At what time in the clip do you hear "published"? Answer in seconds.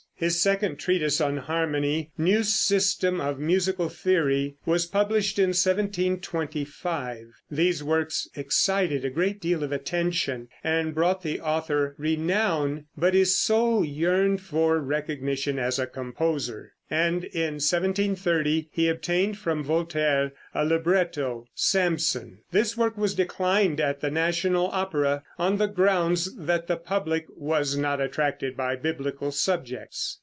4.85-5.39